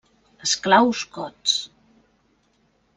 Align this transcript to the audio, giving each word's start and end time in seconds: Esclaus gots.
Esclaus 0.47 1.03
gots. 1.19 1.55